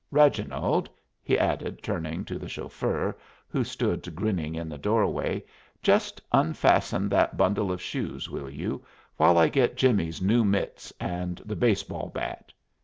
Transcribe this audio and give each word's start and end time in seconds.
Reginald," 0.09 0.89
he 1.21 1.37
added, 1.37 1.83
turning 1.83 2.25
to 2.25 2.39
the 2.39 2.49
chauffeur, 2.49 3.15
who 3.47 3.63
stood 3.63 4.15
grinning 4.15 4.55
in 4.55 4.67
the 4.67 4.79
doorway, 4.79 5.43
"just 5.83 6.19
unfasten 6.31 7.07
that 7.09 7.37
bundle 7.37 7.71
of 7.71 7.79
shoes, 7.79 8.27
will 8.27 8.49
you, 8.49 8.83
while 9.17 9.37
I 9.37 9.47
get 9.47 9.77
Jimmie's 9.77 10.19
new 10.19 10.43
mitts 10.43 10.91
and 10.99 11.39
the 11.45 11.55
base 11.55 11.83
ball 11.83 12.09
bat?" 12.09 12.51